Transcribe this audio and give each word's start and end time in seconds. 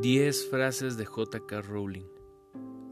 10 0.00 0.46
frases 0.48 0.96
de 0.96 1.04
J.K. 1.04 1.60
Rowling. 1.62 2.06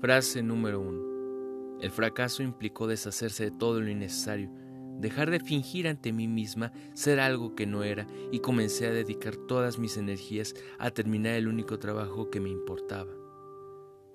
Frase 0.01 0.43
número 0.43 0.81
1. 0.81 1.79
El 1.81 1.93
fracaso 1.93 2.43
implicó 2.43 2.89
deshacerse 2.89 3.45
de 3.45 3.51
todo 3.53 3.81
lo 3.81 3.89
innecesario, 3.89 4.51
dejar 4.99 5.31
de 5.31 5.39
fingir 5.39 5.87
ante 5.87 6.13
mí 6.13 6.27
misma 6.27 6.73
ser 6.95 7.21
algo 7.21 7.55
que 7.55 7.65
no 7.65 7.85
era 7.85 8.09
y 8.33 8.41
comencé 8.41 8.89
a 8.89 8.91
dedicar 8.91 9.37
todas 9.37 9.79
mis 9.79 9.97
energías 9.97 10.55
a 10.81 10.91
terminar 10.91 11.35
el 11.35 11.47
único 11.47 11.79
trabajo 11.79 12.29
que 12.29 12.41
me 12.41 12.51
importaba. 12.51 13.13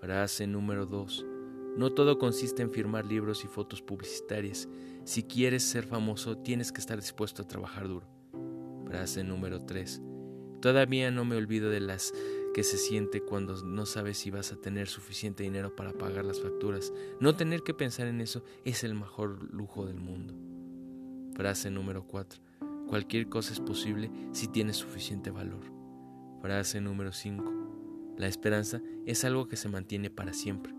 Frase 0.01 0.45
número 0.45 0.85
2. 0.85 1.25
No 1.77 1.93
todo 1.93 2.19
consiste 2.19 2.61
en 2.61 2.71
firmar 2.71 3.05
libros 3.05 3.45
y 3.45 3.47
fotos 3.47 3.81
publicitarias. 3.81 4.67
Si 5.05 5.23
quieres 5.23 5.63
ser 5.63 5.85
famoso, 5.85 6.39
tienes 6.39 6.73
que 6.73 6.81
estar 6.81 6.99
dispuesto 6.99 7.43
a 7.43 7.47
trabajar 7.47 7.87
duro. 7.87 8.05
Frase 8.85 9.23
número 9.23 9.61
3. 9.61 10.01
Todavía 10.61 11.09
no 11.09 11.25
me 11.25 11.37
olvido 11.37 11.69
de 11.69 11.79
las 11.79 12.13
que 12.53 12.63
se 12.63 12.77
siente 12.77 13.21
cuando 13.21 13.63
no 13.63 13.85
sabes 13.85 14.17
si 14.17 14.29
vas 14.29 14.51
a 14.51 14.57
tener 14.57 14.87
suficiente 14.87 15.43
dinero 15.43 15.75
para 15.75 15.93
pagar 15.93 16.25
las 16.25 16.41
facturas. 16.41 16.91
No 17.19 17.35
tener 17.35 17.63
que 17.63 17.73
pensar 17.73 18.07
en 18.07 18.21
eso 18.21 18.43
es 18.65 18.83
el 18.83 18.93
mejor 18.93 19.53
lujo 19.53 19.85
del 19.85 19.99
mundo. 19.99 20.33
Frase 21.35 21.71
número 21.71 22.05
4. 22.05 22.41
Cualquier 22.87 23.29
cosa 23.29 23.53
es 23.53 23.59
posible 23.59 24.11
si 24.33 24.47
tienes 24.47 24.77
suficiente 24.77 25.31
valor. 25.31 25.63
Frase 26.41 26.81
número 26.81 27.13
5. 27.13 28.15
La 28.17 28.27
esperanza 28.27 28.81
es 29.05 29.23
algo 29.23 29.47
que 29.47 29.55
se 29.55 29.69
mantiene 29.69 30.09
para 30.09 30.33
siempre. 30.33 30.73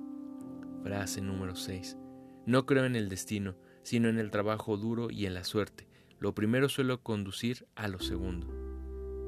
Frase 0.83 1.23
número 1.23 1.57
6. 1.57 1.97
No 2.45 2.67
creo 2.67 2.85
en 2.85 2.97
el 2.97 3.09
destino, 3.09 3.57
sino 3.83 4.09
en 4.09 4.19
el 4.19 4.31
trabajo 4.31 4.77
duro 4.77 5.11
y 5.11 5.27
en 5.27 5.35
la 5.35 5.45
suerte. 5.45 5.89
Lo 6.19 6.35
primero 6.35 6.69
suele 6.69 6.99
conducir 6.99 7.67
a 7.75 7.89
lo 7.89 7.99
segundo. 7.99 8.47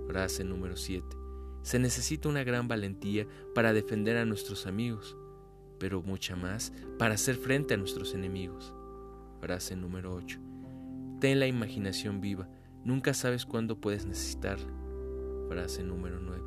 Frase 0.07 0.45
número 0.45 0.77
7. 0.77 1.24
Se 1.65 1.79
necesita 1.79 2.29
una 2.29 2.45
gran 2.45 2.69
valentía 2.69 3.27
para 3.55 3.73
defender 3.73 4.19
a 4.19 4.27
nuestros 4.27 4.67
amigos, 4.67 5.17
pero 5.79 6.03
mucha 6.03 6.37
más 6.37 6.75
para 6.99 7.15
hacer 7.15 7.37
frente 7.37 7.73
a 7.73 7.79
nuestros 7.79 8.13
enemigos. 8.13 8.75
Frase 9.41 9.75
número 9.75 10.15
8. 10.15 10.39
Ten 11.21 11.41
la 11.41 11.47
imaginación 11.47 12.21
viva, 12.21 12.51
nunca 12.85 13.15
sabes 13.15 13.47
cuándo 13.47 13.81
puedes 13.81 14.05
necesitarla. 14.05 14.71
Frase 15.49 15.83
número 15.83 16.21
9. 16.21 16.43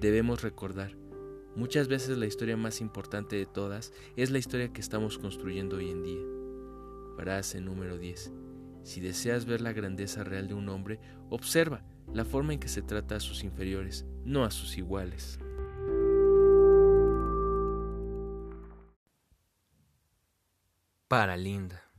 Debemos 0.00 0.42
recordar, 0.42 0.96
muchas 1.54 1.86
veces 1.86 2.18
la 2.18 2.26
historia 2.26 2.56
más 2.56 2.80
importante 2.80 3.36
de 3.36 3.46
todas 3.46 3.92
es 4.16 4.32
la 4.32 4.38
historia 4.38 4.72
que 4.72 4.80
estamos 4.80 5.16
construyendo 5.18 5.76
hoy 5.76 5.90
en 5.90 6.02
día. 6.02 6.22
Frase 7.16 7.60
número 7.60 7.98
10. 7.98 8.32
Si 8.82 9.00
deseas 9.00 9.44
ver 9.44 9.60
la 9.60 9.72
grandeza 9.72 10.24
real 10.24 10.48
de 10.48 10.54
un 10.54 10.68
hombre, 10.68 10.98
observa 11.28 11.82
la 12.12 12.24
forma 12.24 12.52
en 12.52 12.60
que 12.60 12.68
se 12.68 12.82
trata 12.82 13.16
a 13.16 13.20
sus 13.20 13.44
inferiores, 13.44 14.06
no 14.24 14.44
a 14.44 14.50
sus 14.50 14.76
iguales. 14.78 15.38
Para 21.08 21.36
Linda. 21.36 21.89